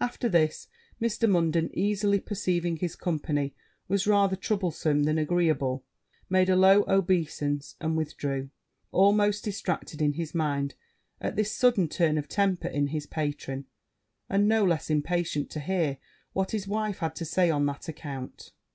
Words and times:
After 0.00 0.30
this, 0.30 0.66
Mr. 0.98 1.28
Munden, 1.28 1.68
easily 1.74 2.18
perceiving 2.18 2.78
his 2.78 2.96
company 2.96 3.54
was 3.86 4.06
rather 4.06 4.34
troublesome 4.34 5.02
than 5.02 5.18
agreeable, 5.18 5.84
made 6.30 6.48
a 6.48 6.56
low 6.56 6.84
obeisance, 6.88 7.76
and 7.82 7.94
withdrew, 7.94 8.48
almost 8.92 9.44
distracted 9.44 10.00
in 10.00 10.14
his 10.14 10.34
mind 10.34 10.74
at 11.20 11.36
this 11.36 11.52
sudden 11.54 11.88
turn 11.90 12.16
of 12.16 12.28
temper 12.28 12.68
in 12.68 12.86
his 12.86 13.04
patron, 13.04 13.66
and 14.26 14.48
no 14.48 14.64
less 14.64 14.88
impatient 14.88 15.50
to 15.50 15.60
hear 15.60 15.98
what 16.32 16.52
his 16.52 16.66
wife 16.66 17.00
had 17.00 17.14
to 17.16 17.26
say 17.26 17.50
on 17.50 17.66
that 17.66 17.86
account. 17.86 18.52